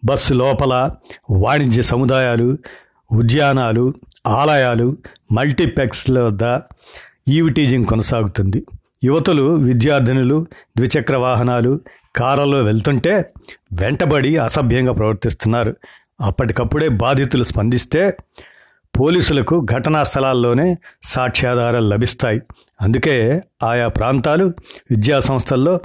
బస్సు 0.04 0.34
లోపల 0.34 0.90
వాణిజ్య 1.30 1.82
సముదాయాలు 1.82 2.58
ఉద్యానాలు 3.12 3.94
ఆలయాలు 4.26 4.96
మల్టీప్లెక్స్ల 5.32 6.20
వద్ద 6.20 6.60
ఈవిటీజింగ్ 7.28 7.86
కొనసాగుతుంది. 7.86 8.66
యువతులు 9.04 9.42
విద్యార్థినులు 9.42 10.46
ద్విచక్ర 10.76 11.16
వాహనాలు 11.16 11.80
కారులో 12.16 12.62
వెళ్తుంటే 12.62 13.30
వెంటబడి 13.72 14.36
అసభ్యంగా 14.36 14.92
ప్రవర్తిస్తున్నారు. 14.92 15.76
అప్పటికప్పుడే 16.20 16.88
బాధితులు 16.88 17.44
స్పందిస్తే 17.44 18.16
పోలీసులకు 19.00 19.66
ఘటనా 19.72 20.02
స్థలాల్లోనే 20.02 20.76
సాక్ష్యాధారాలు 21.02 21.88
లభిస్తాయి. 21.88 22.40
అందుకే 22.82 23.42
ఆయా 23.62 23.88
ప్రాంతాలు 23.88 24.44
విద్యా 24.90 25.20
సంస్థల్లో 25.20 25.80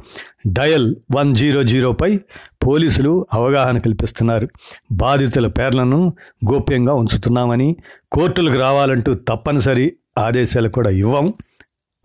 డయల్ 0.47 0.95
వన్ 1.15 1.36
జీరో 1.36 1.63
జీరోపై 1.63 2.19
పోలీసులు 2.67 3.25
అవగాహన 3.34 3.77
కల్పిస్తున్నారు. 3.77 4.49
బాధితుల 4.91 5.47
పేర్లను 5.47 6.13
గోప్యంగా 6.53 6.93
ఉంచుతున్నామని 6.93 7.75
కోర్టులకు 8.12 8.60
రావాలంటూ 8.60 9.13
తప్పనిసరి 9.13 9.93
ఆదేశాలు 10.17 10.69
కూడా 10.69 10.89
ఇవ్వం. 10.89 11.34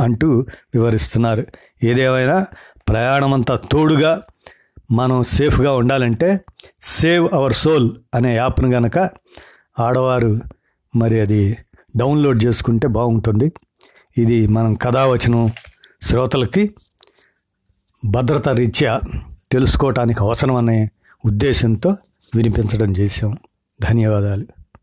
అంటూ 0.00 0.46
వివరిస్తున్నారు. 0.74 1.46
ఏదేమైనా 1.82 2.46
ప్రయాణమంతా 2.88 3.56
తోడుగా 3.56 4.22
మనం 4.92 5.22
సేఫ్గా 5.22 5.72
ఉండాలంటే 5.72 6.40
సేవ్ 6.82 7.28
అవర్ 7.32 7.52
సోల్ 7.52 7.90
అనే 8.14 8.36
యాప్ను 8.36 8.70
గనక 8.72 8.98
ఆడవారు 9.78 10.40
మరి 10.96 11.20
అది 11.20 11.56
డౌన్లోడ్ 11.96 12.44
చేసుకుంటే 12.44 12.88
బాగుంటుంది. 12.88 13.52
ఇది 14.18 14.46
మనం 14.46 14.74
కథావచనం 14.74 15.50
శ్రోతలకి 16.02 16.74
భద్రత 18.04 18.48
రీత్యా 18.48 19.00
తెలుసుకోవటానికి 19.52 20.20
అవసరం 20.20 20.54
అనే 20.54 20.90
ఉద్దేశంతో 21.24 21.96
వినిపించడం 22.34 22.92
చేశాం. 22.92 23.38
ధన్యవాదాలు. 23.82 24.46